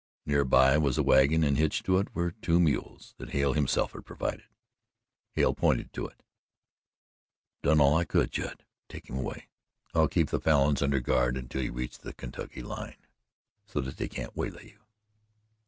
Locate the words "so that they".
13.67-14.07